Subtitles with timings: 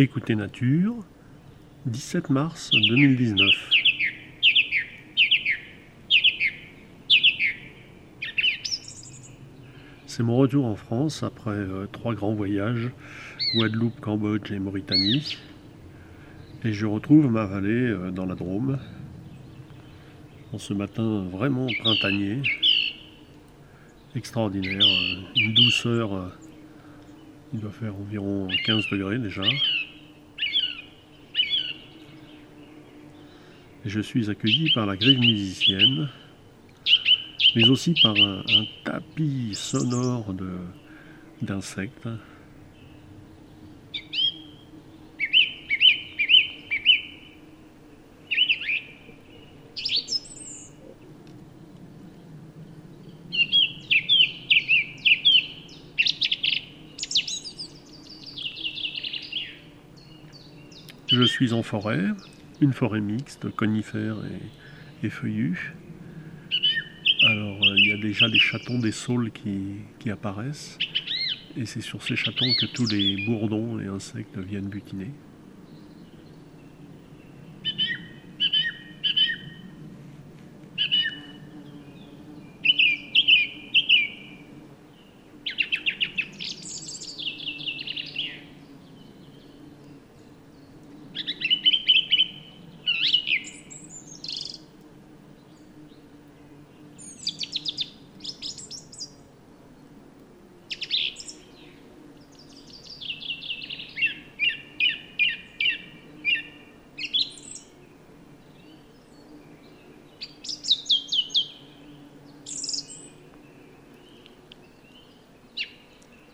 [0.00, 0.94] Écoutez Nature,
[1.86, 3.48] 17 mars 2019.
[10.06, 12.92] C'est mon retour en France après euh, trois grands voyages,
[13.56, 15.36] Guadeloupe, Cambodge et Mauritanie.
[16.62, 18.78] Et je retrouve ma vallée euh, dans la Drôme,
[20.52, 22.40] en ce matin vraiment printanier,
[24.14, 26.36] extraordinaire, euh, une douceur,
[27.52, 29.42] il doit faire environ 15 degrés déjà.
[33.88, 36.08] Je suis accueilli par la grille musicienne,
[37.56, 38.42] mais aussi par un,
[38.84, 40.34] tapis sonore
[41.40, 42.08] d'insectes.
[61.10, 62.04] Je suis en forêt,
[62.60, 64.16] une forêt mixte, conifères
[65.02, 65.74] et, feuillus.
[67.26, 70.78] Alors euh, il y a déjà des chatons des saules qui apparaissent,
[71.56, 75.10] et c'est sur ces chatons que tous les bourdons et insectes viennent butiner.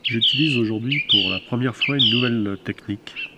[0.07, 3.31] J'utilise aujourd'hui pour la première fois une nouvelle technique.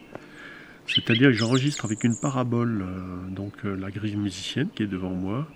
[0.86, 5.12] C'est-à-dire que j'enregistre avec une parabole, euh, donc euh, la grille musicienne qui est devant
[5.12, 5.48] moi,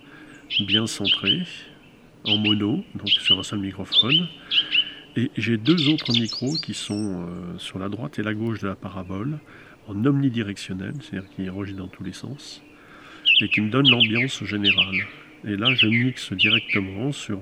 [0.66, 1.42] bien centrée,
[2.24, 4.26] en mono, donc sur un seul microphone.
[5.16, 8.68] Et j'ai deux autres micros qui sont euh, sur la droite et la gauche de
[8.68, 9.38] la parabole,
[9.88, 12.62] en omnidirectionnel, c'est-à-dire qui enregistrent dans tous les sens,
[13.42, 14.96] et qui me donnent l'ambiance générale.
[15.44, 17.38] Et là, je mixe directement sur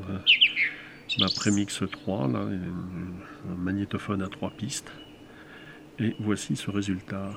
[1.18, 4.90] ma Premix 3, là, un magnétophone à trois pistes.
[5.98, 7.30] Et voici ce résultat.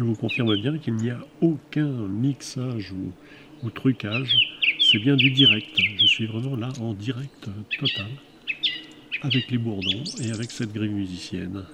[0.00, 2.90] Je vous confirme bien qu'il n'y a aucun mixage
[3.62, 4.34] ou, trucage.
[4.78, 5.78] C'est bien du direct.
[5.98, 8.06] Je suis vraiment là en direct total
[9.20, 11.66] avec les bourdons et avec cette grille musicienne.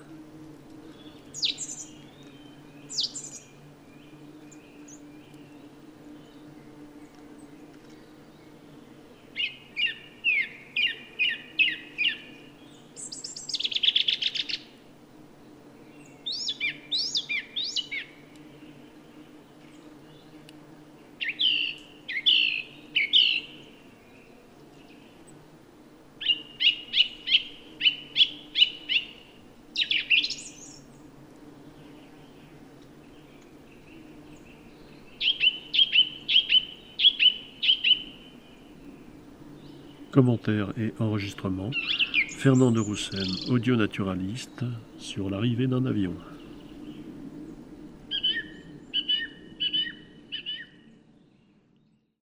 [40.17, 41.71] Commentaires et enregistrements.
[42.31, 44.65] Fernand de Roussen, audio naturaliste,
[44.97, 46.15] sur l'arrivée d'un avion.